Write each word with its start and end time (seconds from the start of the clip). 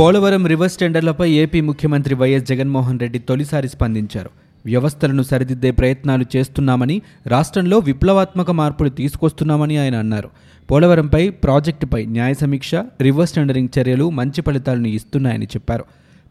Polavaram 0.00 0.46
reverse 0.46 0.76
టెండర్లపై 0.76 1.30
AP 1.30 1.60
ముఖ్యమంత్రి 1.60 2.14
YS 2.14 2.44
Jaganmohan 2.44 3.00
Reddy 3.00 3.18
తొలిసారి 3.18 3.68
స్పందించారు. 3.68 4.30
వ్యవస్థలను 4.66 5.22
సరిదిద్దే 5.22 5.70
ప్రయత్నాలు 5.70 6.24
చేస్తున్నామని 6.36 7.02
రాష్ట్రంలో 7.26 7.78
విప్లవాత్మక 7.78 8.50
మార్పులు 8.50 8.88
తీసుకొస్తున్నామని 8.88 9.76
ఆయన 9.76 9.96
అన్నారు. 9.96 10.28
పోలవరంపై 10.70 11.28
ప్రాజెక్టుపై 11.28 12.06
న్యాయ 12.06 12.34
సమీక్ష 12.34 12.74
రివర్స్ 13.00 13.32
టెండరింగ్ 13.32 13.68
చర్యలు 13.78 14.10
మంచి 14.10 14.42
ఫలితాలను 14.42 14.86
ఇస్తున్నాయని 14.86 15.44
చెప్పారు. 15.46 15.84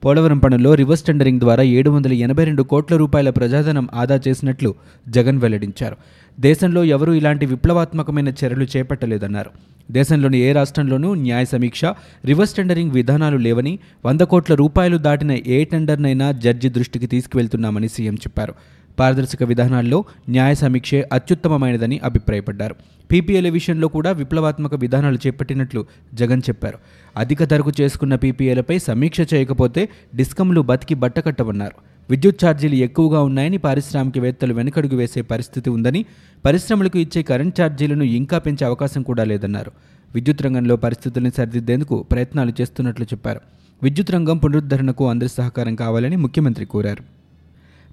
పోలవరం 0.06 0.38
పనుల్లో 0.38 0.74
రివర్స్ 0.74 1.04
టెండరింగ్ 1.04 1.40
ద్వారా 1.40 1.64
ఏడు 1.64 1.90
వందల 1.90 2.14
ఎనభై 2.14 2.44
రెండు 2.44 2.64
కోట్ల 2.64 2.96
రూపాయల 2.96 3.30
ప్రజాధనం 3.30 3.90
ఆదా 3.94 4.20
చేసినట్లు 4.28 4.76
జగన్ 5.10 5.38
వెల్లడించారు. 5.38 5.98
దేశంలో 6.40 6.84
ఎవరూ 6.84 7.14
ఇలాంటి 7.14 7.46
విప్లవాత్మకమైన 7.46 8.30
చర్యలు 8.30 8.68
చేపట్టలేదన్నారు. 8.78 9.50
దేశంలోని 9.92 10.38
ఏ 10.38 10.52
రాష్ట్రంలోనూ 10.52 11.14
న్యాయ 11.14 11.46
సమీక్ష 11.46 11.86
రివర్స్ 12.26 12.54
టెండరింగ్ 12.54 12.92
విధానాలు 12.92 13.38
లేవని 13.38 13.80
వంద 14.06 14.22
కోట్ల 14.22 14.56
రూపాయలు 14.56 14.98
దాటిన 14.98 15.32
ఏ 15.32 15.64
టెండర్నైనా 15.64 16.32
జడ్జి 16.32 16.70
దృష్టికి 16.70 17.08
తీసుకువెళ్తున్నామని 17.08 17.90
సీఎం 17.90 18.16
చెప్పారు. 18.16 18.54
పారదర్శక 19.00 19.44
విధానాల్లో 19.44 20.06
న్యాయ 20.30 20.56
సమీక్షే 20.56 21.10
అత్యుత్తమమైనదని 21.14 22.00
అభిప్రాయపడ్డారు. 22.04 22.76
పీపీఎల 23.12 23.50
విషయంలో 23.50 23.88
కూడా 23.88 24.12
విప్లవాత్మక 24.12 24.76
విధానాలు 24.76 25.20
చేపట్టినట్లు 25.28 25.86
జగన్ 26.14 26.42
చెప్పారు. 26.50 26.78
అధిక 27.18 27.44
ధరకు 27.44 27.72
చేసుకున్న 27.82 28.16
పీపీఎలపై 28.16 28.80
సమీక్ష 28.80 29.34
చేయకపోతే 29.34 29.90
డిస్కంలు 30.16 30.62
బతికి 30.62 30.94
బట్టకట్టవన్నారు. 30.94 31.99
విద్యుత్ 32.10 32.46
ఛార్జీలు 32.46 32.76
ఎక్కువగా 32.76 33.22
ఉన్నాయని 33.22 33.58
పారిశ్రామికవేత్తలు 33.58 34.54
వెనుకడుగు 34.54 34.96
వేసే 34.96 35.22
పరిస్థితి 35.22 35.70
ఉందని 35.70 36.06
పరిశ్రమలకు 36.46 37.00
ఇచ్చే 37.00 37.22
కరెంట్ 37.22 37.62
ఛార్జీలను 37.62 38.04
ఇంకా 38.04 38.38
పెంచే 38.38 38.66
అవకాశం 38.66 39.02
కూడా 39.02 39.24
లేదన్నారు. 39.24 39.72
విద్యుత్ 40.16 40.42
రంగంలో 40.42 40.76
పరిస్థితుల్ని 40.76 41.32
సరిదిద్దేందుకు 41.38 42.06
ప్రయత్నాలు 42.12 42.54
చేస్తున్నట్లు 42.62 43.06
చెప్పారు. 43.06 43.42
విద్యుత్ 43.84 44.12
రంగం 44.12 44.38
పునరుద్ధరణకు 44.38 45.10
అందరి 45.10 45.30
సహకారం 45.30 45.76
కావాలని 45.76 46.16
ముఖ్యమంత్రి 46.16 46.66
కోరారు. 46.66 47.04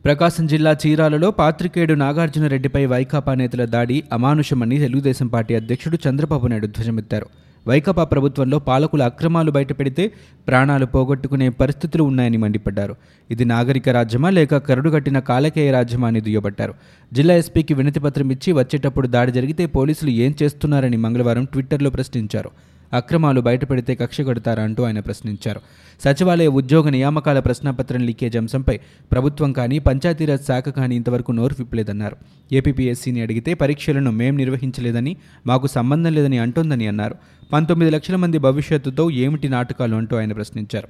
ప్రకాశం 0.05 0.47
జిల్లా 0.47 0.77
చీరాలలో 0.87 1.31
పాత్రికేయుడు 1.31 1.95
నాగార్జునరెడ్డిపై 1.95 2.87
వైకాపా 2.87 3.35
నేతల 3.35 3.65
దాడి 3.65 4.03
అమానుషమని 4.13 4.79
తెలుగుదేశం 4.79 5.27
పార్టీ 5.27 5.55
అధ్యక్షుడు 5.55 5.99
చంద్రబాబు 6.09 6.47
నాయుడు 6.47 6.67
ధ్వజమెత్తారు. 6.67 7.27
వైకాపా 7.69 8.05
ప్రభుత్వంలో 8.05 8.59
పాలకుల 8.59 9.03
అక్రమాలు 9.03 9.51
బయటపెడితే 9.51 10.13
ప్రాణాలు 10.49 10.87
పోగొట్టుకునే 10.87 11.49
పరిస్థితులు 11.49 12.03
ఉన్నాయని 12.03 12.37
మండిపడ్డారు. 12.37 12.95
ఇది 13.31 13.45
నాగరిక 13.45 13.89
రాజ్యమా 13.89 14.31
లేక 14.31 14.57
కరుడుగట్టిన 14.57 15.19
కాలకేయ 15.19 15.71
రాజ్యమా 15.71 16.09
అని 16.09 16.21
దుయ్యబట్టారు. 16.21 16.75
జిల్లా 17.13 17.35
ఎస్పీకి 17.35 17.75
వినతిపత్రం 17.75 18.31
ఇచ్చి 18.31 18.53
వచ్చేటప్పుడు 18.53 19.07
దాడి 19.07 19.33
జరిగితే 19.33 19.67
పోలీసులు 19.67 20.11
ఏం 20.11 20.35
చేస్తున్నారని 20.43 20.97
మంగళవారం 20.97 21.45
ట్విట్టర్లో 21.45 21.91
ప్రశ్నించారు. 21.91 22.51
అక్రమాలు 22.93 23.41
బయటపెడితే 23.41 23.95
కక్ష 23.95 24.21
కడతారా 24.21 24.63
అంటూ 24.63 24.83
ఆయన 24.83 25.01
ప్రశ్నించారు. 25.01 25.61
సచివాలయ 26.05 26.47
ఉద్యోగ 26.47 26.89
నియామకాల 26.89 27.39
ప్రశ్నపత్రం 27.39 28.01
లీకేజ్ 28.01 28.37
అంశంపై 28.37 28.81
ప్రభుత్వం 29.13 29.53
కానీ 29.53 29.79
పంచాయతీరాజ్ 29.79 30.47
శాఖ 30.47 30.69
కానీ 30.69 30.97
ఇంతవరకు 30.97 31.33
నోరు 31.33 31.57
విప్పలేదన్నారు. 31.59 32.17
ఏపీపీఎస్సీని 32.53 33.21
అడిగితే 33.21 33.55
పరీక్షలను 33.55 34.11
మేం 34.11 34.37
నిర్వహించలేదని 34.37 35.17
మాకు 35.47 35.67
సంబంధం 35.67 36.13
లేదని 36.13 36.39
అంటోందని 36.39 36.87
అన్నారు. 36.87 37.15
పంతొమ్మిది 37.53 37.93
లక్షల 37.93 38.17
మంది 38.17 38.39
భవిష్యత్తుతో 38.39 39.11
ఏమిటి 39.11 39.49
నాటకాలు 39.49 39.97
అంటూ 39.97 40.17
ఆయన 40.17 40.33
ప్రశ్నించారు. 40.33 40.89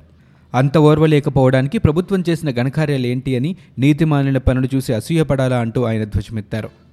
అంత 0.55 0.79
ఓర్వలేకపోవడానికి 0.79 1.79
ప్రభుత్వం 1.79 2.25
చేసిన 2.29 2.51
ఘనకార్యాలు 2.51 3.07
ఏంటి 3.07 3.37
అని 3.37 3.57
నీతిమాలిన 3.79 4.39
పనులు 4.39 4.69
చూసి 4.75 4.95
అసూయపడాలా 4.95 5.59
అంటూ 5.59 5.85
ఆయన 5.85 6.05
ధ్వజమెత్తారు. 6.05 6.86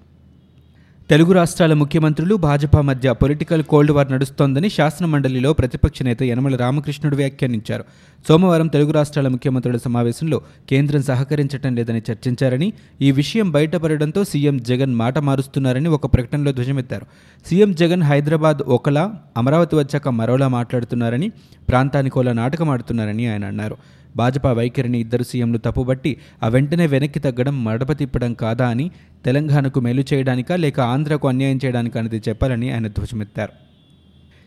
తెలుగు 1.10 1.32
రాష్ట్రాల 1.34 1.74
ముఖ్యమంత్రులు 1.74 2.36
భాజపా 2.36 2.82
మధ్య 2.82 3.12
పొలిటికల్ 3.12 3.64
కోల్డ్ 3.64 3.92
వార్ 3.92 4.12
నడుస్తోందని 4.12 4.70
శాసనమండలిలో 4.70 5.54
ప్రతిపక్ష 5.54 6.04
నేత 6.04 6.24
యనమల 6.24 6.56
రామకృష్ణుడు 6.56 7.16
వ్యాఖ్యానించారు. 7.16 7.84
సోమవారం 8.28 8.68
తెలుగు 8.68 8.92
రాష్ట్రాల 8.92 9.28
ముఖ్యమంత్రుల 9.28 9.78
సమావేశంలో 9.78 10.38
కేంద్రం 10.70 11.02
సహకరించడం 11.02 11.76
లేదని 11.76 12.02
చర్చించారని 12.12 12.68
ఈ 13.02 13.12
విషయం 13.12 13.52
బయటపడడంతో 13.52 14.24
సీఎం 14.24 14.58
జగన్ 14.70 14.96
మాట 14.96 15.18
మారుస్తున్నారని 15.20 15.90
ఒక 15.90 16.14
ప్రకటనలో 16.14 16.52
ధ్వజమెత్తారు. 16.52 17.06
సీఎం 17.46 17.74
జగన్ 17.74 18.04
హైదరాబాద్ 18.04 18.62
ఒకలా 18.78 19.04
అమరావతి 19.38 19.76
వచ్చాక 19.76 20.08
మరోలా 20.20 20.48
మాట్లాడుతున్నారని 20.48 21.30
ప్రాంతానికోలా 21.70 22.34
నాటకం 22.34 22.70
ఆడుతున్నారని 22.70 23.28
ఆయన 23.28 23.46
అన్నారు. 23.46 23.78
భాజపా 24.16 24.52
వైఖరిని 24.52 25.00
ఇద్దరు 25.00 25.24
సీఎంలు 25.24 25.58
తప్పుబట్టి 25.58 26.18
ఆ 26.44 26.48
వెంటనే 26.48 26.86
వెనక్కి 26.86 27.20
తగ్గడం 27.20 27.64
మడప 27.64 27.92
తిప్పడం 27.92 28.34
కాదా 28.34 28.68
అని 28.68 28.92
తెలంగాణకు 29.26 29.80
మేలు 29.80 30.06
చేయడానికా 30.14 30.56
లేక 30.56 30.80
ఆంధ్రకు 30.80 31.28
అన్యాయం 31.28 31.60
చేయడానికా 31.66 32.00
అనేది 32.00 32.22
చెప్పాలని 32.30 32.72
ఆయన 32.72 32.88
ధ్వజమెత్తారు. 32.88 33.73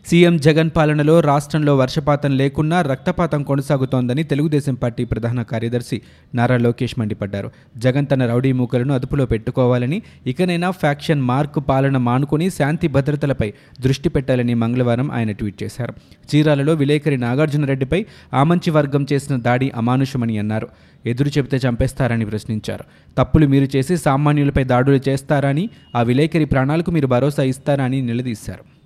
సీఎం 0.09 0.37
జగన్ 0.37 0.69
పాలనలో 0.75 1.19
రాష్ట్రంలో 1.19 1.77
వర్షపాతం 1.77 2.37
లేకున్నా 2.37 2.81
రక్తపాతం 2.81 3.43
కొనసాగుతోందని 3.43 4.23
తెలుగుదేశం 4.23 4.73
పార్టీ 4.73 5.03
ప్రధాన 5.03 5.41
కార్యదర్శి 5.41 6.01
నారా 6.35 6.57
లోకేష్ 6.57 6.99
మండిపడ్డారు. 6.99 7.51
జగన్ 7.77 8.07
తన 8.11 8.25
రౌడీ 8.25 8.51
మూకలను 8.51 8.93
అదుపులో 8.93 9.25
పెట్టుకోవాలని 9.25 10.01
ఇకనైనా 10.27 10.71
ఫ్యాక్షన్ 10.71 11.21
మార్క్ 11.21 11.69
పాలన 11.69 11.97
మానుకుని 11.97 12.49
శాంతి 12.49 12.87
భద్రతలపై 12.87 13.53
దృష్టి 13.81 14.09
పెట్టాలని 14.09 14.53
మంగళవారం 14.53 15.11
ఆయన 15.11 15.31
ట్వీట్ 15.31 15.63
చేశారు. 15.63 15.93
చీరాలలో 16.35 16.73
విలేకరి 16.73 17.17
నాగార్జునరెడ్డిపై 17.17 18.05
ఆమంచి 18.33 18.71
వర్గం 18.71 19.05
చేసిన 19.13 19.35
దాడి 19.35 19.71
అమానుషమని 19.75 20.37
అన్నారు. 20.37 20.67
ఎదురు 21.05 21.29
చెబితే 21.29 21.57
చంపేస్తారని 21.57 22.25
ప్రశ్నించారు. 22.25 22.83
తప్పులు 23.17 23.47
మీరు 23.47 23.77
చేసి 23.77 23.97
సామాన్యులపై 23.97 24.63
దాడులు 24.63 25.09
చేస్తారని 25.09 25.69
ఆ 25.95 26.01
విలేకరి 26.01 26.45
ప్రాణాలకు 26.45 26.91
మీరు 26.91 27.07
భరోసా 27.07 27.43
ఇస్తారా 27.43 27.85
అని 27.85 28.01
నిలదీశారు. 28.01 28.76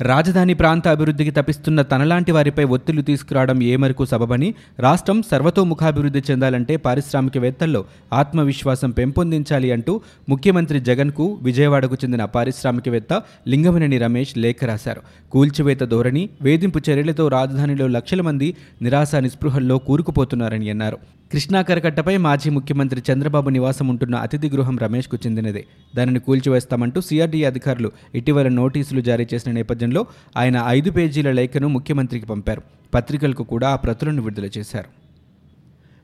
రాజధాని 0.00 0.54
ప్రాంత 0.54 0.88
అభివృద్ధికి 0.88 1.30
తపిస్తున్న 1.30 1.82
తనలాంటి 1.82 2.32
వారిపై 2.32 2.64
ఒత్తిళ్ళు 2.64 3.02
తీసుకురావడం 3.02 3.62
ఏ 3.62 3.76
మేరకు 3.76 4.04
సబబని 4.04 4.54
రాష్ట్రం 4.78 5.22
సర్వతోముఖాభివృద్ధి 5.22 6.22
చెందాలంటే 6.30 6.76
పారిశ్రామికవేత్తల్లో 6.76 7.84
ఆత్మవిశ్వాసం 8.12 8.90
పెంపొందించాలి 8.90 9.72
అంటూ 9.72 10.00
ముఖ్యమంత్రి 10.28 10.80
జగన్కు 10.80 11.38
విజయవాడకు 11.42 11.94
చెందిన 12.04 12.24
పారిశ్రామికవేత్త 12.24 13.22
లింగమనేని 13.48 13.98
రమేష్ 13.98 14.38
లేఖ 14.38 14.56
రాశారు. 14.64 15.02
కూల్చివేత 15.30 15.80
ధోరణి 15.80 16.28
వేధింపు 16.42 16.80
చర్యలతో 16.90 17.28
రాజధానిలో 17.28 17.86
లక్షల 17.86 18.20
మంది 18.20 18.56
నిరాశ 18.82 19.14
నిస్పృహల్లో 19.14 19.78
కూరుకుపోతున్నారని 19.78 20.70
అన్నారు. 20.70 20.98
కృష్ణా 21.32 21.62
కరకట్టపై 21.62 22.16
మాజీ 22.16 22.50
ముఖ్యమంత్రి 22.50 23.02
చంద్రబాబు 23.12 23.48
నివాసం 23.50 23.88
ఉంటున్న 23.88 24.14
అతిథి 24.14 24.48
గృహం 24.50 24.78
రమేష్కు 24.78 25.16
చెందినదే. 25.26 25.64
దానిని 25.96 26.18
కూల్చివేస్తామంటూ 26.18 27.00
సిఆర్డీ 27.00 27.44
అధికారులు 27.44 27.92
ఇటీవల 28.14 28.48
నోటీసులు 28.48 29.00
జారీ 29.00 29.26
చేసిన 29.34 29.52
నేపథ్యంలో 29.52 29.87
ఆయన 30.36 30.64
ఐదు 30.66 30.90
పేజీల 30.90 31.32
లేఖను 31.32 31.68
ముఖ్యమంత్రికి 31.68 32.26
పంపారు. 32.26 32.62
పత్రికలకు 32.94 33.42
కూడా 33.42 33.68
ఆ 33.68 33.76
ప్రతులను 33.76 34.22
విడుదల 34.22 34.48
చేశారు. 34.58 35.08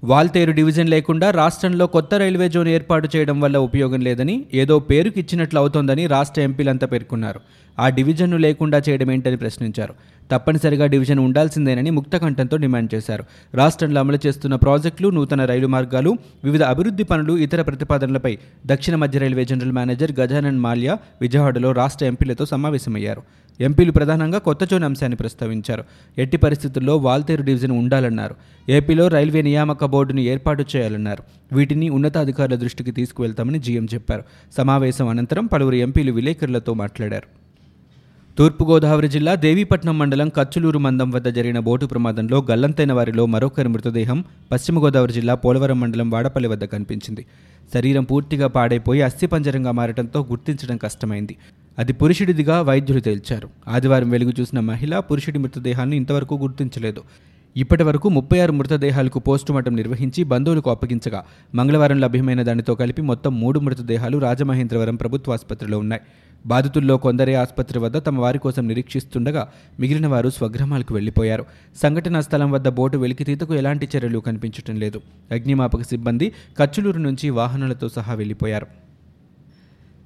వాల్తేరు 0.07 0.53
డివిజన్ 0.53 0.89
లేకుండా 0.89 1.31
రాష్ట్రంలో 1.31 1.87
కొత్త 1.87 2.15
రైల్వే 2.15 2.49
జోన్ 2.49 2.69
ఏర్పాటు 2.69 3.09
చేయడం 3.17 3.41
వల్ల 3.41 3.59
ఉపయోగం 3.59 4.01
లేదని 4.01 4.45
ఏదో 4.55 4.79
పేరుకి 4.79 5.21
ఇచ్చినట్లు 5.21 5.59
అవుతోందని 5.59 6.07
రాష్ట్ర 6.07 6.41
ఎంపీలంతా 6.41 6.87
పేర్కొన్నారు. 6.87 7.41
ఆ 7.79 7.89
డివిజన్ను 7.89 8.37
లేకుండా 8.37 8.83
చేయడం 8.89 9.11
ఏంటని 9.11 9.37
ప్రశ్నించారు. 9.37 9.95
తప్పనిసరిగా 10.31 10.87
డివిజన్ 10.87 11.19
ఉండాల్సిందేనని 11.19 11.91
ముక్తకంఠంతో 11.91 12.57
డిమాండ్ 12.57 12.95
చేశారు. 12.95 13.25
రాష్ట్రంలో 13.55 14.01
అమలు 14.01 14.19
చేస్తున్న 14.27 14.55
ప్రాజెక్టులు 14.55 15.09
నూతన 15.09 15.45
రైలు 15.45 15.67
మార్గాలు 15.67 16.17
వివిధ 16.45 16.63
అభివృద్ధి 16.63 17.05
పనులు 17.05 17.33
ఇతర 17.33 17.63
ప్రతిపాదనలపై 17.63 18.39
దక్షిణ 18.67 18.95
మధ్య 18.95 19.19
railway 19.19 19.45
general 19.45 19.73
manager 19.73 20.13
Gajanan 20.21 20.59
Mallya 20.59 20.99
విజయవాడలో 21.21 21.73
రాష్ట్ర 21.73 22.07
ఎంపీలతో 22.07 22.47
సమావేశమయ్యారు. 22.47 23.23
ఎంపీలు 23.61 23.93
ప్రధానంగా 23.93 24.39
కొత్త 24.39 24.65
జోన్ 24.65 24.85
అంశాన్ని 24.85 25.17
ప్రస్తావించారు. 25.17 25.85
ఎట్టి 26.19 26.37
పరిస్థితుల్లో 26.37 26.97
వాల్తేరు 26.97 27.43
డివిజన్ 27.43 27.71
ఉండాలన్నారు. 27.71 28.35
ఏపీలో 28.69 29.09
రైల్వే 29.09 29.43
నియామక 29.43 29.85
బోర్డును 29.85 30.21
ఏర్పాటు 30.21 30.65
చేయాలన్నారు. 30.77 31.23
వీటిని 31.55 31.89
ఉన్నతాధికారుల 31.89 32.55
దృష్టికి 32.55 32.91
తీసుకువెళ్తామని 32.91 33.59
జీఎం 33.59 33.89
చెప్పారు. 33.95 34.23
సమావేశం 34.57 35.09
అనంతరం 35.09 35.47
పలువురు 35.47 35.75
ఎంపీలు 35.75 36.13
విలేకరులతో 36.13 36.75
మాట్లాడారు. 36.75 37.44
తూర్పుగోదావరి 38.39 39.09
జిల్లా 39.09 39.35
దేవీపట్నం 39.35 39.99
మండలం 39.99 40.29
కచ్చులూరు 40.29 40.79
మందం 40.79 41.11
వద్ద 41.11 41.29
జరిగిన 41.29 41.59
బోటు 41.59 41.87
ప్రమాదంలో 41.87 42.47
గల్లంతైన 42.51 42.93
వారిలో 42.93 43.27
మరొకరి 43.27 43.69
మృతదేహం 43.69 44.25
పశ్చిమ 44.53 44.85
గోదావరి 44.85 45.13
జిల్లా 45.13 45.35
పోలవరం 45.35 45.81
మండలం 45.81 46.11
వాడపల్లి 46.11 46.49
వద్ద 46.49 46.65
కనిపించింది. 46.65 47.27
శరీరం 47.75 48.05
పూర్తిగా 48.05 48.47
పాడైపోయి 48.47 49.03
అస్థిపంజరంగా 49.03 49.71
మారడంతో 49.71 50.21
గుర్తించడం 50.31 50.77
కష్టమైంది. 50.77 51.37
అది 51.79 51.93
పురుషుడిదిగా 51.93 52.61
వైద్యులు 52.61 53.01
తేల్చారు. 53.01 53.49
ఆదివారం 53.69 54.11
వెలుగు 54.11 54.33
చూసిన 54.41 54.61
మహిళ 54.61 54.99
పురుషుడి 54.99 55.39
మృతదేహాన్ని 55.39 55.97
ఇంతవరకు 55.97 56.35
గుర్తించలేదు. 56.35 57.03
ఇప్పటి 57.57 57.83
వరకు 57.83 58.09
ముప్పై 58.09 58.39
ఆరు 58.41 58.53
మృతదేహాలకు 58.53 59.19
పోస్టుమార్టం 59.19 59.77
నిర్వహించి 59.77 60.25
బంధువులకు 60.25 60.71
అప్పగించగా 60.71 61.25
మంగళవారం 61.55 62.01
లభ్యమైన 62.01 62.43
దానితో 62.43 62.75
కలిపి 62.75 63.03
మొత్తం 63.03 63.41
మూడు 63.41 63.61
మృతదేహాలు 63.61 64.19
రాజమహేంద్రవరం 64.19 64.97
ప్రభుత్వ 64.97 65.33
ఆసుపత్రిలో 65.33 65.79
ఉన్నాయి. 65.79 66.03
బాధితుల్లో 66.47 66.97
కొందరే 66.97 67.35
ఆసుపత్రి 67.35 67.79
వద్ద 67.79 67.97
తమ 67.97 68.21
వారి 68.21 68.39
కోసం 68.39 68.69
నిరీక్షిస్తుండగా 68.69 69.53
మిగిలిన 69.81 70.07
వారు 70.07 70.31
స్వగ్రామాలకు 70.31 70.95
వెళ్ళిపోయారు 70.95 71.47
సంఘటనా 71.83 72.21
స్థలం 72.21 72.51
వద్ద 72.51 72.69
బోటు 72.69 72.97
వెలికితీతకు 72.97 73.55
ఎలాంటి 73.55 73.89
చర్యలు 73.97 74.19
కనిపించడం 74.19 74.77
లేదు. 74.81 75.01
అగ్నిమాపక 75.31 75.83
సిబ్బంది 75.83 76.33
కచ్చులూరు 76.59 76.99
నుంచి 76.99 77.31
వాహనాలతో 77.31 77.89
సహా 77.89 78.15
వెళ్ళిపోయారు 78.15 78.67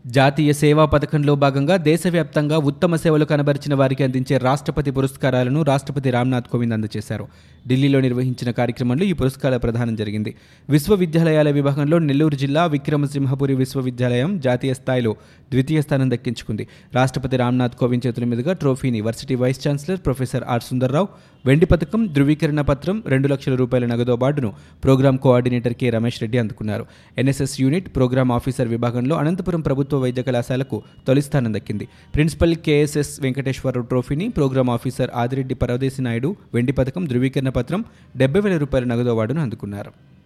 జాతీయ 0.07 0.53
సేవా 0.53 0.85
పథకంలో 0.85 1.35
భాగంగా 1.35 1.77
దేశవ్యాప్తంగా 1.77 2.59
ఉత్తమ 2.59 2.97
సేవలు 2.97 3.25
కనబరిచిన 3.25 3.75
వారికి 3.75 4.05
అందించే 4.05 4.39
రాష్ట్రపతి 4.39 4.91
పురస్కారాలను 4.91 5.63
రాష్ట్రపతి 5.63 6.11
రామ్నాథ్ 6.11 6.45
కోవింద్ 6.45 6.75
అందజేశారు. 6.75 7.29
ఢిల్లీలో 7.69 8.01
నిర్వహించిన 8.01 8.51
కార్యక్రమంలో 8.51 9.05
ఈ 9.05 9.13
పురస్కార 9.13 9.57
ప్రదానం 9.57 9.97
జరిగింది. 9.97 10.35
విశ్వవిద్యాలయాల 10.71 11.51
విభాగంలో 11.51 11.99
నెల్లూరు 11.99 12.35
జిల్లా 12.35 12.67
విక్రమసింహపురి 12.67 13.55
విశ్వవిద్యాలయం 13.55 14.41
జాతీయ 14.41 14.75
స్థాయిలో 14.75 15.17
ద్వితీయ 15.51 15.81
స్థానం 15.81 16.11
దక్కించుకుంది. 16.11 16.69
రాష్ట్రపతి 16.95 17.37
రామ్నాథ్ 17.37 17.73
కోవింద్ 17.73 18.07
చేతుల 18.07 18.25
మీదుగా 18.25 18.53
ట్రోఫీని 18.53 19.01
varsity 19.01 19.35
vice 19.35 19.69
chancellor 19.69 19.99
professor 19.99 20.45
R 20.49 20.63
Sundarrao 20.63 21.09
వెండి 21.47 21.67
పథకం 21.67 22.07
ధృవీకరణ 22.07 22.61
పత్రం 22.61 23.03
రెండు 23.07 23.29
లక్షల 23.29 23.55
రూపాయల 23.55 23.87
నగదు 23.87 24.13
అవార్డును 24.13 24.53
program 24.85 25.17
coordinator 25.17 25.73
K 25.73 25.91
Ramesh 25.91 26.23
Reddy 26.23 26.39
అందుకున్నారు. 26.39 26.87
ఎన్ఎస్ఎస్ 27.19 27.61
యూనిట్ 27.61 27.97
ప్రోగ్రాం 27.97 28.33
ఆఫీసర్ 28.33 28.69
విభాగంలో 28.69 29.17
అనంతపురం 29.17 29.61
ప్రభుత్వ 29.61 29.88
వైద్య 29.97 30.23
కళాశాలకు 30.23 30.83
తొలి 31.07 31.23
స్థానం 31.23 31.55
దక్కింది. 31.55 31.89
ప్రిన్సిపల్ 32.15 32.55
కేఎస్ఎస్ 32.55 33.21
వెంకటేశ్వరరావు 33.21 33.87
ట్రోఫీని 33.87 34.29
ప్రోగ్రాం 34.29 34.71
ఆఫీసర్ 34.71 35.11
ఆదిరెడ్డి 35.15 35.55
పరవదేశి 35.55 36.03
నాయుడు 36.03 36.37
వెండి 36.55 36.73
పథకం 36.73 37.05
ధృవీకరణ 37.05 37.49
పత్రం 37.49 37.85
డెబ్బై 38.17 38.41
వేల 38.41 38.57
రూపాయల 38.57 38.85
నగదు 38.85 39.09
అవార్డును 39.09 39.41
అందుకున్నారు. 39.41 40.18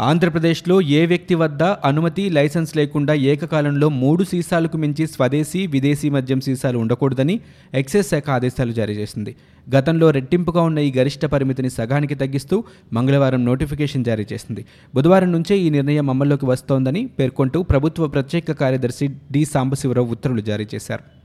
ఆంధ్రప్రదేశ్లో 0.00 0.80
ఏ 0.80 1.06
వ్యక్తి 1.06 1.34
వద్ద 1.34 1.62
అనుమతి 1.62 2.30
లైసెన్స్ 2.30 2.76
లేకుండా 2.76 3.14
ఏకకాలంలో 3.14 3.88
మూడు 3.88 4.24
సీసాలకు 4.24 4.76
మించి 4.76 5.06
స్వదేశీ 5.06 5.66
విదేశీ 5.66 6.08
మద్యం 6.10 6.40
సీసాలు 6.40 6.78
ఉండకూడదని 6.78 7.40
ఎక్సైజ్ 7.74 8.06
శాఖ 8.06 8.30
ఆదేశాలు 8.30 8.72
జారీ 8.72 8.94
చేసింది. 8.94 9.36
గతంలో 9.76 10.10
రెట్టింపుగా 10.10 10.62
ఉన్న 10.62 10.78
ఈ 10.78 10.92
గరిష్ట 10.98 11.24
పరిమితిని 11.24 11.70
సగానికి 11.70 12.14
తగ్గిస్తూ 12.14 12.64
మంగళవారం 12.92 13.44
నోటిఫికేషన్ 13.44 14.04
జారీ 14.04 14.26
చేసింది. 14.32 14.64
బుధవారం 14.94 15.32
నుంచే 15.32 15.58
ఈ 15.58 15.70
నిర్ణయం 15.70 16.10
అమల్లోకి 16.10 16.46
వస్తోందని 16.46 17.06
పేర్కొంటూ 17.06 17.62
ప్రభుత్వ 17.62 18.06
ప్రత్యేక 18.06 18.52
కార్యదర్శి 18.52 19.08
డి. 19.30 19.44
సాంబశివరావు 19.44 20.06
ఉత్తర్వులు 20.06 20.40
జారీ 20.40 20.66
చేశారు. 20.74 21.15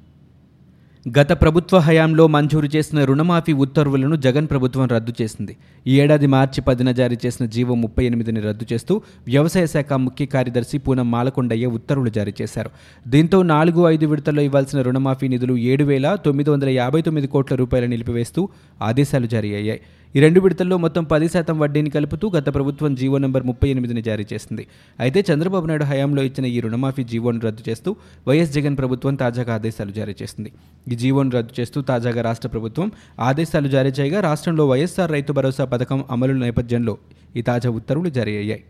గత 1.09 1.31
ప్రభుత్వ 1.31 1.77
హయాంలో 1.77 2.27
మంజూరు 2.27 2.67
చేసిన 2.75 3.03
రుణమాఫీ 3.03 3.53
ఉత్తర్వులను 3.53 4.15
జగన్ 4.15 4.47
ప్రభుత్వం 4.47 4.87
రద్దు 4.87 5.13
చేసింది. 5.21 5.57
ఈ 5.87 6.01
ఏడాది 6.01 6.27
మార్చి 6.27 6.61
పదిన 6.61 6.91
జారీ 6.91 7.17
చేసిన 7.25 7.45
జీవో 7.45 7.75
ముప్పై 7.75 8.05
ఎనిమిదిని 8.05 8.41
రద్దు 8.41 8.65
చేస్తూ 8.73 9.01
వ్యవసాయ 9.27 9.65
శాఖ 9.65 9.93
ముఖ్య 9.93 10.25
కార్యదర్శి 10.25 10.77
పూనం 10.77 11.11
మాలకొండయ్య 11.11 11.65
ఉత్తర్వులు 11.65 12.09
జారీ 12.09 12.33
చేశారు. 12.41 12.69
దీంతో 13.07 13.43
నాలుగు 13.43 13.87
ఐదు 13.87 14.05
విడతల్లో 14.05 14.41
ఇవ్వాల్సిన 14.41 14.81
రుణమాఫీ 14.81 15.27
నిధులు 15.27 15.57
ఏడు 15.57 15.83
వేల 15.83 16.15
తొమ్మిది 16.15 16.49
వందల 16.49 16.69
యాభై 16.69 17.01
తొమ్మిది 17.01 17.27
కోట్ల 17.27 17.55
రూపాయలు 17.55 17.85
నిలిపివేస్తూ 17.85 18.49
ఆదేశాలు 18.81 19.25
జారీ 19.25 19.55
అయ్యాయి. 19.55 19.81
ఈ 20.15 20.19
రెండు 20.19 20.39
విడతల్లో 20.39 20.77
మొత్తం 20.77 21.03
పది 21.03 21.29
శాతం 21.29 21.59
వడ్డీని 21.59 21.89
కలుపుతూ 21.89 22.29
గత 22.29 22.53
ప్రభుత్వం 22.53 22.95
జీవో 22.95 23.17
నెంబర్ 23.17 23.43
ముప్పై 23.43 23.69
ఎనిమిదిని 23.69 24.01
జారీ 24.01 24.25
చేసింది. 24.33 24.67
అయితే 24.99 25.25
చంద్రబాబు 25.33 25.65
నాయుడు 25.65 25.83
హయాంలో 25.83 26.23
ఇచ్చిన 26.23 26.45
ఈ 26.45 26.59
రుణమాఫీ 26.59 27.03
జీవోను 27.03 27.39
రద్దు 27.39 27.69
చేస్తూ 27.69 27.95
వైఎస్ 28.27 28.51
జగన్ 28.53 28.77
ప్రభుత్వం 28.77 29.15
తాజాగా 29.15 29.53
ఆదేశాలు 29.55 29.91
జారీ 29.91 30.15
చేసింది. 30.21 30.51
ఈ 30.91 30.95
జీవోను 30.95 31.29
రద్దు 31.29 31.61
చేస్తూ 31.61 31.81
తాజాగా 31.81 32.21
రాష్ట్ర 32.21 32.47
ప్రభుత్వం 32.47 32.91
ఆదేశాలు 33.19 33.67
జారీ 33.67 33.89
చేయగా 33.89 34.19
రాష్ట్రంలో 34.19 34.67
వైఎస్ఆర్ 34.67 35.11
రైతు 35.11 35.33
భరోసా 35.33 35.65
పథకం 35.65 36.05
అమలు 36.11 36.33
నేపథ్యంలో 36.33 36.97
ఈ 37.35 37.41
తాజా 37.41 37.69
ఉత్తర్వులు 37.69 38.09
జారీ 38.09 38.37
అయ్యాయి. 38.37 38.63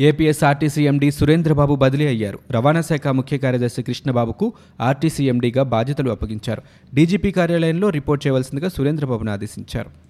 ఏపీఎస్ఆర్టీసీ 0.00 0.84
ఎండీ 0.84 1.10
సురేంద్రబాబు 1.10 1.74
బదిలీ 1.74 2.06
అయ్యారు. 2.06 2.38
రవాణా 2.50 2.80
శాఖ 2.80 3.08
ముఖ్య 3.08 3.38
కార్యదర్శి 3.38 3.82
కృష్ణబాబుకు 3.82 4.52
ఆర్టీసీ 4.80 5.28
ఎండీగా 5.28 5.62
బాధ్యతలు 5.62 6.10
అప్పగించారు. 6.10 6.62
డీజీపీ 6.94 7.30
కార్యాలయంలో 7.30 7.90
రిపోర్ట్ 7.90 8.26
చేయవలసిందిగా 8.26 8.68
సురేంద్రబాబును 8.68 9.32
ఆదేశించారు. 9.32 10.05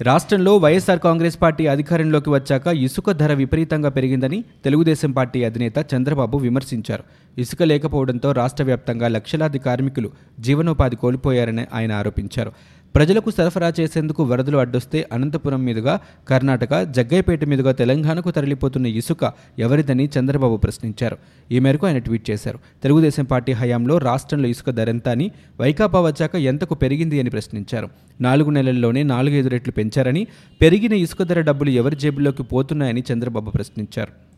రాష్ట్రంలో 0.00 0.52
వైఎస్ఆర్ 0.56 0.98
కాంగ్రెస్ 0.98 1.36
పార్టీ 1.42 1.64
అధికారంలోకి 1.66 2.30
వచ్చాక 2.30 2.66
ఇసుక 2.76 3.10
ధర 3.10 3.32
విపరీతంగా 3.32 3.88
పెరిగిందని 3.88 4.38
తెలుగుదేశం 4.64 5.10
పార్టీ 5.10 5.40
అధినేత 5.44 5.74
చంద్రబాబు 5.92 6.36
విమర్శించారు. 6.36 7.04
ఇసుక 7.38 7.62
లేకపోవడంతో 7.62 8.32
రాష్ట్ర 8.32 8.64
వ్యాప్తంగా 8.64 9.08
లక్షలాది 9.08 9.58
కార్మికులు 9.58 10.10
జీవనోపాధి 10.40 10.96
కోల్పోయారని 10.96 11.66
ఆయన 11.72 11.92
ఆరోపించారు. 11.92 12.52
ప్రజలకు 12.94 13.30
సరఫరా 13.30 13.72
చేసేందుకు 13.80 14.24
వరదలు 14.24 14.58
అడ్డొస్తే 14.58 15.08
అనంతపురం 15.12 15.64
మీదుగా 15.64 16.00
కర్ణాటక 16.28 16.82
జగ్గైపేట 16.82 17.44
మీదుగా 17.44 17.72
తెలంగాణకు 17.72 18.30
తరలిపోతున్న 18.30 18.86
ఇసుక 18.86 19.32
ఎవరిదని 19.58 20.08
చంద్రబాబు 20.18 20.56
ప్రశ్నించారు. 20.56 21.16
ఈ 21.52 21.58
మేరకు 21.58 21.86
ఆయన 21.86 21.98
ట్వీట్ 21.98 22.30
చేశారు. 22.30 22.58
తెలుగుదేశం 22.82 23.24
పార్టీ 23.24 23.52
హయాంలో 23.52 23.98
రాష్ట్రంలో 23.98 24.48
ఇసుక 24.48 24.70
ధరెంత 24.70 25.08
అని 25.08 25.30
వైకాపా 25.60 26.00
వచ్చాక 26.00 26.34
ఎంతకు 26.34 26.74
పెరిగింది 26.74 27.20
అని 27.20 27.30
ప్రశ్నించారు. 27.30 27.88
నాలుగు 28.20 28.50
నెలల్లోనే 28.50 29.02
నాలుగైదు 29.02 29.48
రెట్లు 29.48 29.72
పెంచారని 29.72 30.26
పెరిగిన 30.62 30.92
ఇసుక 30.92 31.22
ధర 31.22 31.40
డబ్బులు 31.40 31.70
ఎవరి 31.70 31.96
జేబుల్లోకి 31.96 32.42
పోతున్నాయని 32.42 33.04
చంద్రబాబు 33.12 33.50
ప్రశ్నించారు. 33.50 34.33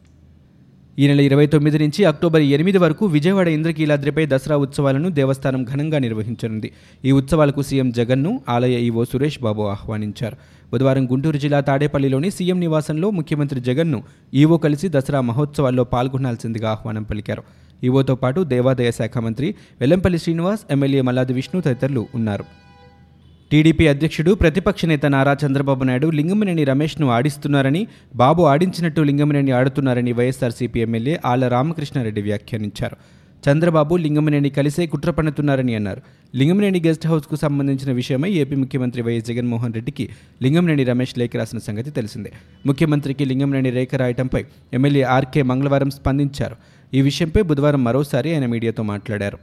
ఈ 0.99 1.07
నెల 1.07 1.21
ఇరవై 1.21 1.47
తొమ్మిది 1.47 1.79
నుంచి 1.79 2.05
అక్టోబర్ 2.11 2.43
ఎనిమిది 2.57 2.79
వరకు 2.79 3.05
విజయవాడ 3.07 3.49
ఇంద్రకీలాద్రిపై 3.49 4.27
దసరా 4.27 4.57
ఉత్సవాలను 4.57 5.09
దేవస్థానం 5.19 5.63
ఘనంగా 5.65 5.99
నిర్వహించనుంది. 6.05 6.69
ఈ 7.05 7.11
ఉత్సవాలకు 7.13 7.63
సీఎం 7.63 7.89
జగన్ను 7.91 8.33
ఆలయ 8.49 8.77
ఈవో 8.87 9.05
సురేష్ 9.05 9.39
బాబు 9.43 9.63
ఆహ్వానించారు. 9.75 10.37
బుధవారం 10.73 11.05
గుంటూరు 11.13 11.37
జిల్లా 11.37 11.61
తాడేపల్లిలోని 11.61 12.31
సీఎం 12.31 12.61
నివాసంలో 12.61 13.11
ముఖ్యమంత్రి 13.11 13.61
జగన్ను 13.61 14.03
ఈవో 14.35 14.57
కలిసి 14.57 14.89
దసరా 14.89 15.21
మహోత్సవాల్లో 15.21 15.85
పాల్గొనాల్సిందిగా 15.85 16.71
ఆహ్వానం 16.71 17.03
పలికారు. 17.03 17.43
ఈవోతో 17.85 18.15
పాటు 18.15 18.41
దేవాదాయ 18.55 18.91
శాఖ 18.91 19.19
మంత్రి 19.19 19.55
వెల్లంపల్లి 19.81 20.19
శ్రీనివాస్ 20.19 20.65
ఎమ్మెల్యే 20.71 21.01
మల్లాది 21.01 21.33
విష్ణు 21.33 21.61
తదితరులు 21.61 22.07
ఉన్నారు. 22.15 22.66
టీడీపీ 23.51 23.87
అధ్యక్షుడు 23.87 24.33
ప్రతిపక్ష 24.35 24.85
నేత 24.85 25.07
నారా 25.07 25.37
చంద్రబాబు 25.47 25.85
నాయుడు 25.85 26.11
లింగమనేని 26.11 26.65
రమేష్ను 26.65 27.11
ఆడిస్తున్నారని 27.11 27.87
బాబు 28.17 28.43
ఆడించినట్టు 28.43 29.01
లింగమనేని 29.01 29.53
ఆడుతున్నారని 29.53 30.13
వైఎస్ఆర్సీపీ 30.13 30.81
ఎమ్మెల్యే 30.81 31.21
ఆళ్ళ 31.27 31.49
రామకృష్ణారెడ్డి 31.49 32.23
వ్యాఖ్యానించారు. 32.23 32.97
చంద్రబాబు 33.51 33.97
లింగమనేని 33.97 34.51
కలిసే 34.51 34.87
కుట్ర 34.87 35.11
పన్నుతున్నారని 35.11 35.75
అన్నారు. 35.75 36.03
లింగమనేని 36.37 36.83
గెస్ట్ 36.87 37.07
హౌస్కు 37.07 37.37
సంబంధించిన 37.37 37.93
విషయమై 37.93 38.31
ఏపీ 38.31 38.57
ముఖ్యమంత్రి 38.57 39.03
వైఎస్ 39.03 39.27
జగన్మోహన్ 39.27 39.75
రెడ్డికి 39.75 40.09
లింగమనేని 40.43 40.85
రమేష్ 40.85 41.19
లేఖ 41.19 41.31
రాసిన 41.35 41.59
సంగతి 41.59 41.91
తెలిసిందే. 41.91 42.33
ముఖ్యమంత్రికి 42.67 43.25
లింగమనేని 43.25 43.71
రేఖ 43.71 43.95
రాయటంపై 43.95 44.45
ఎమ్మెల్యే 44.73 45.03
ఆర్కే 45.03 45.43
మంగళవారం 45.43 45.91
స్పందించారు. 45.91 46.57
ఈ 46.95 47.03
విషయంపై 47.03 47.43
బుధవారం 47.43 47.85
మరోసారి 47.85 48.35
ఆయన 48.35 48.47
మీడియాతో 48.47 48.83
మాట్లాడారు. 48.83 49.39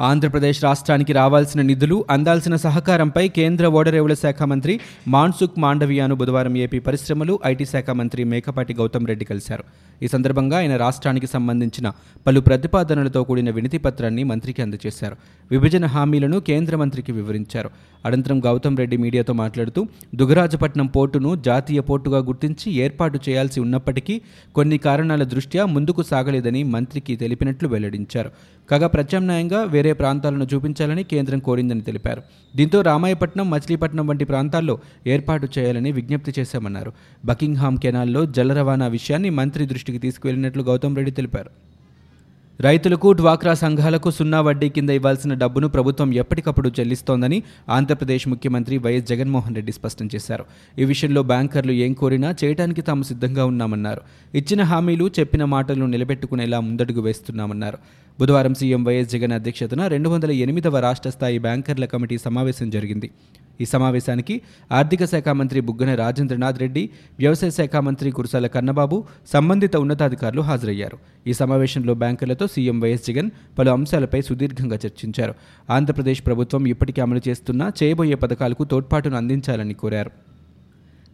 ఆంధ్రప్రదేశ్ 0.00 0.64
రాష్ట్రానికి 0.64 1.12
రావాల్సిన 1.12 1.62
నిధులు 1.62 2.04
అందాల్సిన 2.10 2.56
సహకారంపై 2.56 3.28
కేంద్ర 3.28 3.66
ఓడరేవుల 3.66 4.14
శాఖ 4.14 4.42
మంత్రి 4.42 4.80
మాన్సుఖ్ 5.08 5.58
మాండవియాను 5.58 6.14
బుధవారం 6.14 6.56
ఏపీ 6.56 6.78
పరిశ్రమలు 6.78 7.38
ఐటీ 7.46 7.64
శాఖ 7.64 7.90
మంత్రి 7.90 8.24
మేకపాటి 8.24 8.74
గౌతమ్ 8.74 9.06
రెడ్డి 9.06 9.24
కలిశారు. 9.24 9.64
ఈ 10.02 10.06
సందర్భంగా 10.06 10.56
ఆయన 10.58 10.76
రాష్ట్రానికి 10.76 11.26
సంబంధించిన 11.26 11.92
పలు 12.26 12.40
ప్రతిపాదనలతో 12.40 13.24
కూడిన 13.24 13.50
వినతి 13.50 13.78
పత్రాన్ని 13.78 14.24
మంత్రికి 14.24 14.62
అందజేశారు. 14.62 15.16
విభజన 15.50 15.86
హామీలను 15.86 16.40
కేంద్ర 16.40 16.76
మంత్రికి 16.76 17.12
వివరించారు. 17.12 17.70
అనంతరం 18.06 18.40
గౌతమ్ 18.40 18.76
రెడ్డి 18.76 18.96
మీడియాతో 18.96 19.32
మాట్లాడుతూ 19.32 19.86
దుగరాజపట్నం 20.14 20.86
పోర్టును 20.86 21.36
జాతీయ 21.36 21.80
పోర్టుగా 21.80 22.18
గుర్తించి 22.18 22.72
ఏర్పాటు 22.72 23.18
చేయాల్సి 23.28 23.60
ఉన్నప్పటికీ 23.60 24.20
కొన్ని 24.54 24.78
కారణాల 24.78 25.22
దృష్ట్యా 25.22 25.64
ముందుకు 25.66 26.02
సాగలేదని 26.02 26.62
మంత్రికి 26.62 27.16
తెలిపినట్లు 27.16 27.68
వెల్లడించారు. 27.68 28.30
కాగా 28.70 28.86
ప్రత్యామ్నాయంగా 28.86 29.62
వేరే 29.84 29.92
ప్రాంతాలను 29.92 30.46
చూపించాలని 30.54 31.02
కేంద్రం 31.04 31.38
కోరిందని 31.38 31.80
తెలిపారు. 31.80 32.22
దీంతో 32.56 32.78
రామాయపట్నం 32.80 33.50
మచిలీపట్నం 33.50 34.06
వంటి 34.06 34.24
ప్రాంతాల్లో 34.24 34.78
ఏర్పాటు 35.06 35.48
చేయాలని 35.58 35.92
విజ్ఞప్తి 35.92 36.32
చేశామన్నారు. 36.38 36.92
బకింగ్హామ్ 37.24 37.78
కెనాల్లో 37.78 38.26
జల 38.26 38.52
రవాణా 38.52 38.86
విషయాన్ని 38.86 39.30
మంత్రి 39.30 39.66
దృష్టికి 39.66 39.98
తీసుకువెళ్ళినట్లు 39.98 40.62
గౌతమ్ 40.62 40.96
రెడ్డి 40.96 41.12
తెలిపారు. 41.20 41.50
రైతులకు 42.60 43.08
డ్వాక్రా 43.12 43.52
సంఘాలకు 43.60 44.08
సున్నా 44.16 44.40
వడ్డీ 44.46 44.68
కింద 44.74 44.90
ఇవ్వాల్సిన 44.98 45.32
డబ్బును 45.40 45.68
ప్రభుత్వం 45.68 46.08
ఎప్పటికప్పుడు 46.22 46.68
చెల్లిస్తోందని 46.76 47.38
ఆంధ్రప్రదేశ్ 47.76 48.26
ముఖ్యమంత్రి 48.32 48.76
వైఎస్ 48.84 49.08
జగన్మోహన్ 49.10 49.56
రెడ్డి 49.58 49.72
స్పష్టం 49.72 50.08
చేశారు. 50.14 50.44
ఈ 50.78 50.84
విషయంలో 50.84 51.22
బ్యాంకర్లు 51.32 51.74
ఏం 51.86 51.92
కోరినా 52.00 52.30
చేయడానికి 52.42 52.82
తాము 52.82 53.04
సిద్ధంగా 53.10 53.44
ఉన్నామన్నారు. 53.44 54.02
ఇచ్చిన 54.34 54.62
హామీలు 54.72 55.10
చెప్పిన 55.18 55.44
మాటలను 55.54 55.88
నిలబెట్టుకునేలా 55.94 56.60
ముందడుగు 56.60 57.02
వేస్తున్నామన్నారు. 57.08 57.80
బుధవారం 58.18 58.54
సీఎం 58.54 58.82
వైఎస్ 58.84 59.12
జగన్ 59.14 59.32
అధ్యక్షతన 59.32 59.86
రెండు 59.94 60.08
వందల 60.08 60.32
ఎనిమిదవ 60.44 60.78
రాష్ట్ర 60.78 61.10
స్థాయి 61.10 61.38
బ్యాంకర్ల 61.46 61.84
కమిటీ 61.84 62.16
సమావేశం 62.26 62.68
జరిగింది. 62.70 63.08
ఈ 63.62 63.64
సమావేశానికి 63.72 64.34
ఆర్థిక 64.78 65.04
శాఖ 65.10 65.28
మంత్రి 65.40 65.58
బుగ్గన 65.66 65.90
రాజేంద్రనాథ్ 66.00 66.58
రెడ్డి 66.62 66.82
వ్యవసాయ 67.18 67.50
శాఖ 67.58 67.82
మంత్రి 67.88 68.08
కురసాల 68.16 68.46
కన్నబాబు 68.54 68.96
సంబంధిత 69.32 69.74
ఉన్నతాధికారులు 69.84 70.42
హాజరయ్యారు. 70.48 70.96
ఈ 71.26 71.34
సమావేశంలో 71.40 71.94
బ్యాంకర్లతో 72.02 72.43
సీఎం 72.46 72.80
వైఎస్ 72.80 73.06
జగన్ 73.06 73.30
పలు 73.58 73.70
అంశాలపై 73.70 74.20
సుదీర్ఘంగా 74.20 74.78
చర్చించారు. 74.86 75.34
ఆంధ్రప్రదేశ్ 75.70 76.26
ప్రభుత్వం 76.26 76.66
ఇప్పటికే 76.66 77.02
అమలు 77.02 77.20
చేస్తున్న 77.28 77.70
చేయబోయే 77.82 78.14
పథకాలకు 78.14 78.64
తోడ్పాటును 78.64 79.16
అందించాలని 79.16 79.74
కోరారు. 79.74 80.33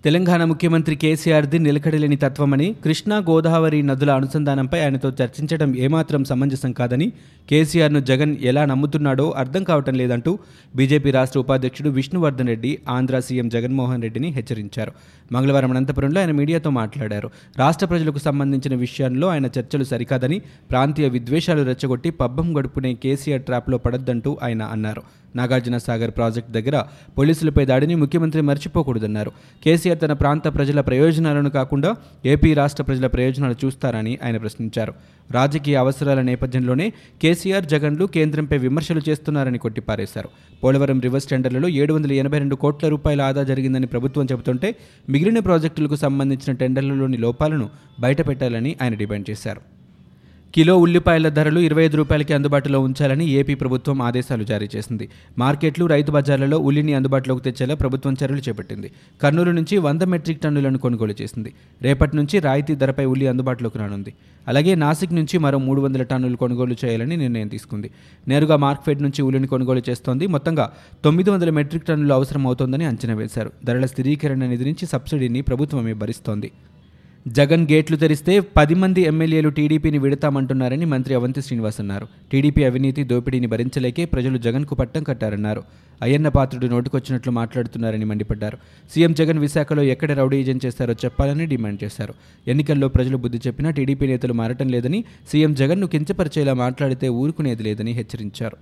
తెలంగాణ 0.05 0.45
ముఖ్యమంత్రి 0.45 0.95
కేసీఆర్ది 0.97 1.59
నిలకడలేని 1.59 2.17
తత్వమని 2.17 2.69
కృష్ణా 2.85 3.17
గోదావరి 3.19 3.83
నదుల 3.83 4.11
అనుసంధానంపై 4.11 4.79
ఆయనతో 4.81 5.09
చర్చించడం 5.19 5.71
ఏమాత్రం 5.77 6.23
సమంజసం 6.25 6.73
కాదని 6.73 7.07
కేసీఆర్ను 7.51 8.01
జగన్ 8.01 8.33
ఎలా 8.43 8.63
నమ్ముతున్నాడో 8.65 9.27
అర్థం 9.43 9.63
కావటం 9.65 9.95
లేదంటూ 9.95 10.33
బీజేపీ 10.77 11.11
రాష్ట్ర 11.11 11.39
ఉపాధ్యక్షుడు 11.41 11.91
విష్ణువర్ధన్ 11.91 12.49
రెడ్డి 12.49 12.79
ఆంధ్ర 12.89 13.21
సీఎం 13.21 13.49
జగన్మోహన్ 13.49 14.03
రెడ్డిని 14.03 14.31
హెచ్చరించారు. 14.31 14.93
మంగళవారం 15.33 15.71
అనంతపురంలో 15.71 16.21
ఆయన 16.21 16.31
మీడియాతో 16.31 16.71
మాట్లాడారు. 16.81 17.31
రాష్ట్ర 17.59 17.87
ప్రజలకు 17.87 18.19
సంబంధించిన 18.19 18.75
విషయాల్లో 18.75 19.29
ఆయన 19.29 19.47
చర్చలు 19.59 19.85
సరికాదని 19.85 20.41
ప్రాంతీయ 20.71 21.09
విద్వేషాలు 21.09 21.63
రెచ్చగొట్టి 21.63 22.11
పబ్బం 22.11 22.59
గడుపునే 22.59 22.95
కేసీఆర్ 22.95 23.43
ట్రాప్లో 23.43 23.79
పడొద్దంటూ 23.79 24.39
ఆయన 24.43 24.63
అన్నారు. 24.63 25.05
నాగార్జున 25.37 25.77
సాగర్ 25.77 26.11
ప్రాజెక్టు 26.11 26.53
దగ్గర 26.53 26.85
పోలీసులపై 27.19 27.65
దాడిని 27.65 27.95
ముఖ్యమంత్రి 27.95 28.43
మర్చిపోకూడదన్నారు. 28.43 29.31
కేసీఆర్ 29.65 30.01
తన 30.01 30.13
ప్రాంత 30.13 30.49
ప్రజల 30.55 30.81
ప్రయోజనాలను 30.81 31.51
కాకుండా 31.51 31.97
ఏపీ 32.27 32.55
రాష్ట్ర 32.55 32.85
ప్రజల 32.85 33.07
ప్రయోజనాలు 33.07 33.57
చూస్తారని 33.65 34.19
ఆయన 34.25 34.37
ప్రశ్నించారు. 34.37 34.95
రాజకీయ 35.33 35.77
అవసరాల 35.77 36.21
నేపథ్యంలోనే 36.21 36.93
కేసీఆర్ 37.23 37.65
జగన్లు 37.65 38.07
కేంద్రంపై 38.07 38.59
విమర్శలు 38.59 39.03
చేస్తున్నారని 39.09 39.59
కొట్టిపారేశారు. 39.59 40.29
పోలవరం 40.65 41.01
రివర్స్ 41.01 41.27
టెండర్లలో 41.27 41.69
ఏడు 41.69 41.95
వందల 41.95 42.13
ఎనభై 42.13 42.39
రెండు 42.39 42.55
కోట్ల 42.55 42.89
రూపాయల 42.89 43.21
ఆదా 43.21 43.43
జరిగిందని 43.43 43.87
ప్రభుత్వం 43.87 44.25
చెబుతుంటే 44.33 44.77
మిగిలిన 45.09 45.39
ప్రాజెక్టులకు 45.39 45.95
సంబంధించిన 45.95 46.53
టెండర్లలోని 46.57 47.17
లోపాలను 47.17 47.69
బయటపెట్టాలని 48.01 48.77
ఆయన 48.83 48.95
డిమాండ్ 48.95 49.31
చేశారు. 49.31 49.80
కిలో 50.55 50.79
ఉల్లిపాయల 50.79 51.29
ధరలు 51.29 51.61
ఇరవై 51.61 51.85
ఐదు 51.85 51.97
రూపాయలకి 51.97 52.33
అందుబాటులో 52.33 52.81
ఉంచాలని 52.81 53.29
ఏపీ 53.29 53.55
ప్రభుత్వం 53.55 54.03
ఆదేశాలు 54.03 54.45
జారీ 54.45 54.69
చేసింది. 54.77 55.09
మార్కెట్లు 55.39 55.87
రైతు 55.87 56.11
బజార్లలో 56.11 56.59
ఉల్లిని 56.59 56.95
అందుబాటులోకి 56.95 57.43
తెచ్చేలా 57.45 57.75
ప్రభుత్వం 57.75 58.17
చర్యలు 58.25 58.41
చేపట్టింది. 58.41 58.91
కర్నూలు 59.23 59.51
నుంచి 59.51 59.79
వంద 59.79 60.03
మెట్రిక్ 60.03 60.41
టన్నులను 60.41 60.79
కొనుగోలు 60.79 61.15
చేసింది. 61.23 61.53
రేపటి 61.83 62.17
నుంచి 62.17 62.39
రాయితీ 62.39 62.75
ధరపై 62.75 63.05
ఉల్లి 63.05 63.27
అందుబాటులోకి 63.27 63.79
రానుంది. 63.79 64.15
అలాగే 64.49 64.75
నాసిక్ 64.75 65.13
నుంచి 65.13 65.39
మరో 65.39 65.59
మూడు 65.59 65.81
వందల 65.81 66.03
టన్నులు 66.03 66.37
కొనుగోలు 66.37 66.77
చేయాలని 66.85 67.17
నిర్ణయం 67.17 67.49
తీసుకుంది. 67.49 67.91
నేరుగా 68.29 68.57
మార్క్ఫెడ్ 68.57 69.03
నుంచి 69.03 69.23
ఉల్లిని 69.23 69.47
కొనుగోలు 69.47 69.83
చేస్తోంది. 69.91 70.27
మొత్తంగా 70.27 70.73
తొమ్మిది 71.05 71.31
వందల 71.31 71.51
మెట్రిక్ 71.51 71.85
టన్నులు 71.85 72.15
అవసరం 72.15 72.47
అవుతోందని 72.47 72.85
అంచనా 72.85 73.15
వేశారు. 73.15 73.53
ధరల 73.65 73.87
స్థిరీకరణ 73.87 74.47
నిధి 74.47 74.65
నుంచి 74.65 74.87
సబ్సిడీని 74.87 75.41
ప్రభుత్వమే 75.41 75.93
భరిస్తోంది 75.93 76.53
జగన్ 77.29 77.67
గేట్లు 77.73 77.97
తెరిస్తే 77.97 78.41
పది 78.41 78.75
మంది 78.75 79.01
ఎమ్మెల్యేలు 79.03 79.49
టీడీపీని 79.49 79.99
విడతామంటున్నారని 79.99 80.85
మంత్రి 80.85 81.15
అవంతి 81.15 81.43
శ్రీనివాస్ 81.43 81.81
అన్నారు. 81.81 82.07
టీడీపీ 82.33 82.65
అవినీతి 82.65 83.05
దోపిడీని 83.05 83.47
భరించలేకే 83.47 84.05
ప్రజలు 84.05 84.39
జగన్కు 84.39 84.75
పట్టం 84.75 85.03
కట్టారన్నారు. 85.03 85.63
అయ్యన్న 86.03 86.29
పాత్రుడు 86.29 86.67
నోటుకొచ్చినట్లు 86.67 87.33
మాట్లాడుతున్నారని 87.33 88.05
మండిపడ్డారు. 88.05 88.59
సీఎం 88.95 89.13
జగన్ 89.13 89.39
విశాఖలో 89.39 89.83
ఎక్కడ 89.83 90.13
రౌడీ 90.13 90.37
ఏజెంట్ 90.37 90.67
చేస్తారో 90.67 90.93
చెప్పాలని 90.93 91.47
డిమాండ్ 91.47 91.85
చేశారు. 91.85 92.15
ఎన్నికల్లో 92.47 92.89
ప్రజలు 92.89 93.17
బుద్ధి 93.17 93.41
చెప్పినా 93.47 93.71
టీడీపీ 93.71 94.07
నేతలు 94.07 94.33
మారటం 94.33 94.69
లేదని 94.69 95.05
సీఎం 95.33 95.55
జగన్ను 95.55 95.87
కించపరిచేలా 95.87 96.55
మాట్లాడితే 96.55 97.09
ఊరుకునేది 97.09 97.63
లేదని 97.63 97.93
హెచ్చరించారు. 97.93 98.57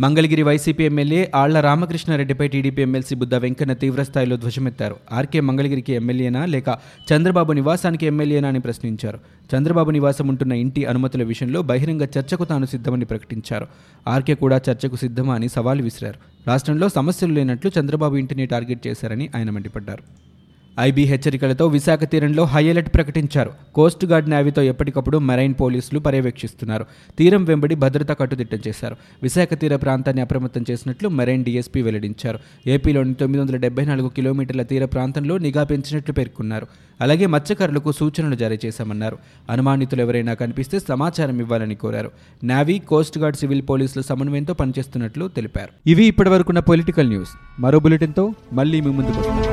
మంగళగిరి 0.00 0.42
వైసీపీ 0.42 0.84
ఎమ్మెల్యే 0.84 1.32
ఆళ్ళ 1.34 1.60
రామకృష్ణారెడ్డిపై 1.60 2.48
టీడీపీ 2.48 2.82
ఎమ్మెల్సీ 2.82 3.14
బుద్ధ 3.14 3.34
వెంకన్న 3.34 3.72
తీవ్రస్థాయిలో 3.72 4.36
ధ్వజమెత్తారు. 4.36 4.96
ఆర్కే 5.12 5.40
మంగళగిరికి 5.40 5.92
ఎమ్మెల్యేనా 5.92 6.44
లేక 6.44 6.78
చంద్రబాబు 7.12 7.52
నివాసానికి 7.52 8.06
ఎమ్మెల్యేనా 8.06 8.48
అని 8.48 8.60
ప్రశ్నించారు. 8.60 9.20
చంద్రబాబు 9.54 9.90
నివాసం 9.90 10.28
ఉంటున్న 10.28 10.52
ఇంటి 10.52 10.84
అనుమతుల 10.84 11.22
విషయంలో 11.22 11.62
బహిరంగ 11.62 12.02
చర్చకు 12.02 12.44
తాను 12.44 12.66
సిద్ధమని 12.66 13.04
ప్రకటించారు. 13.04 13.66
ఆర్కే 14.08 14.34
కూడా 14.34 14.60
చర్చకు 14.70 14.96
సిద్ధమా 14.96 15.34
అని 15.34 15.48
సవాల్ 15.48 15.82
విసిరారు. 15.82 16.18
రాష్ట్రంలో 16.46 16.88
సమస్యలు 16.88 17.32
లేనట్లు 17.32 17.70
చంద్రబాబు 17.80 18.16
ఇంటిని 18.16 18.46
టార్గెట్ 18.46 18.86
చేశారని 18.86 19.30
ఆయన 19.36 19.50
మండిపడ్డారు. 19.50 20.27
ఐబీ 20.80 21.04
హెచ్చరికలతో 21.04 21.66
విశాఖ 21.66 22.04
తీరంలో 22.04 22.44
హై 22.44 22.68
అలర్ట్ 22.68 22.94
ప్రకటించారు. 22.94 23.50
కోస్ట్ 23.74 24.04
గార్డ్ 24.04 24.30
నేవీతో 24.30 24.62
ఎప్పటికప్పుడు 24.62 25.18
మెరైన్ 25.18 25.54
పోలీసులు 25.60 26.00
పర్యవేక్షిస్తున్నారు. 26.00 26.86
తీరం 27.18 27.44
వెంబడి 27.44 27.74
భద్రత 27.74 28.20
కట్టుదిట్టం 28.20 28.58
చేశారు. 28.68 28.96
విశాఖ 29.22 29.48
తీర 29.54 29.76
ప్రాంతాన్ని 29.76 30.22
అప్రమత్తం 30.22 30.64
చేసినట్లు 30.70 31.08
మెరైన్ 31.08 31.44
డీఎస్పీ 31.44 31.82
వెల్లడించారు. 31.82 32.38
ఏపీలోని 32.66 33.14
తొమ్మిది 33.14 33.40
వందల 33.40 33.56
డెబ్బై 33.56 33.84
నాలుగు 33.84 34.08
కిలోమీటర్ల 34.08 34.62
తీర 34.62 34.84
ప్రాంతంలో 34.84 35.38
నిఘా 35.38 35.64
పెంచినట్లు 35.64 36.12
పేర్కొన్నారు. 36.12 36.66
అలాగే 37.00 37.26
మత్స్యకారులకు 37.26 37.92
సూచనలు 37.92 38.34
జారీ 38.34 38.58
చేశామన్నారు. 38.66 39.18
అనుమానితులు 39.50 40.02
ఎవరైనా 40.02 40.34
కనిపిస్తే 40.34 40.78
సమాచారం 40.78 41.38
ఇవ్వాలని 41.38 41.74
కోరారు. 41.74 42.10
నావీ 42.44 42.78
కోస్ట్ 42.78 43.18
గార్డ్ 43.18 43.36
సివిల్ 43.36 43.62
పోలీసుల 43.70 44.02
సమన్వయంతో 44.02 44.54
పనిచేస్తున్నట్లు 44.54 45.28
తెలిపారు. 45.28 45.88
ఇవి 45.88 46.04
ఇప్పటివరకున్న 46.04 46.60
పొలిటికల్ 46.60 47.08
న్యూస్. 47.08 47.30
మరో 47.60 47.78
బులెటిన్తో 47.78 48.32
మళ్ళీ 48.52 48.80
మీ 48.80 48.90
ముందుకు 48.90 49.48